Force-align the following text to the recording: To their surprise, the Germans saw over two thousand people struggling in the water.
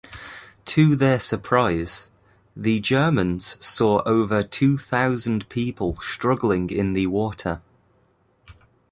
To 0.65 0.95
their 0.95 1.19
surprise, 1.19 2.09
the 2.55 2.79
Germans 2.79 3.63
saw 3.63 4.01
over 4.03 4.41
two 4.41 4.75
thousand 4.75 5.47
people 5.47 5.95
struggling 6.01 6.71
in 6.71 6.93
the 6.93 7.05
water. 7.05 7.61